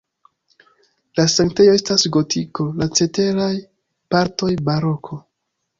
La 1.19 1.25
sanktejo 1.33 1.75
estas 1.81 2.07
gotiko, 2.17 2.67
la 2.81 2.89
ceteraj 3.01 3.53
partoj 4.17 4.55
baroko. 4.71 5.25